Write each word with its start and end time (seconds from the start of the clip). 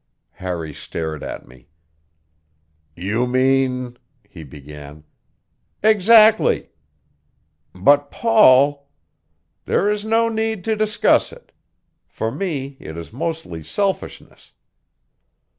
Harry 0.31 0.73
stared 0.73 1.21
at 1.21 1.47
me. 1.47 1.69
"You 2.95 3.27
mean" 3.27 3.97
he 4.27 4.43
began. 4.43 5.03
"Exactly." 5.83 6.71
"But, 7.75 8.09
Paul" 8.09 8.89
"There 9.67 9.87
is 9.91 10.03
no 10.03 10.27
need 10.27 10.63
to 10.63 10.75
discuss 10.75 11.31
it. 11.31 11.51
For 12.07 12.31
me, 12.31 12.77
it 12.79 12.97
is 12.97 13.13
mostly 13.13 13.61
selfishness." 13.61 14.53